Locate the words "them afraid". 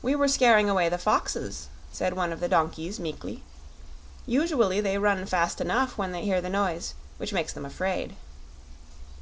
7.52-8.16